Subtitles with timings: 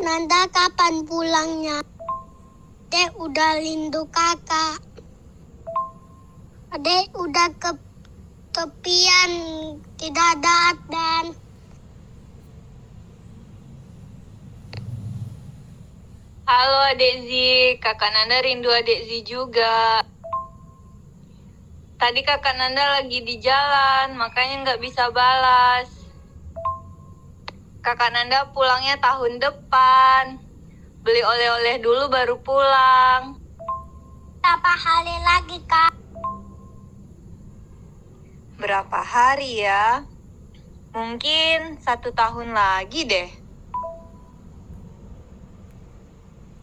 [0.00, 1.84] Nanda kapan pulangnya?
[2.88, 4.80] Dek udah lindu kakak.
[6.72, 7.76] Adek udah ke
[8.56, 9.32] tepian
[10.00, 11.24] tidak ada dan
[16.48, 20.00] Halo Adek Zi, kakak Nanda rindu Adek Zi juga.
[22.00, 26.01] Tadi kakak Nanda lagi di jalan, makanya nggak bisa balas.
[27.82, 30.38] Kakak Nanda pulangnya tahun depan.
[31.02, 33.34] Beli oleh-oleh dulu baru pulang.
[34.38, 35.92] berapa hari lagi kak?
[38.54, 40.06] Berapa hari ya?
[40.94, 43.41] Mungkin satu tahun lagi deh.